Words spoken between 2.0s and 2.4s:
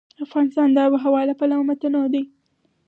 دی.